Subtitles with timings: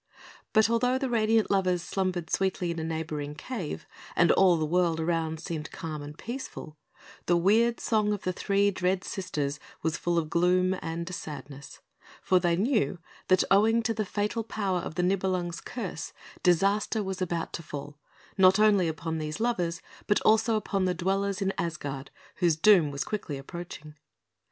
[0.51, 3.85] But although the radiant lovers slumbered sweetly in a neighbouring cave,
[4.15, 6.75] and all the world around seemed calm and peaceful,
[7.27, 11.81] the weird song of the three dread Sisters was full of gloom and sadness;
[12.23, 17.21] for they knew that, owing to the fatal power of the Nibelung's curse, disaster was
[17.21, 17.99] about to fall,
[18.39, 23.03] not only upon these lovers, but also upon the dwellers in Asgard, whose doom was
[23.03, 23.93] quickly approaching.